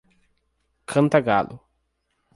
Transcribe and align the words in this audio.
Cantagalo 0.87 1.61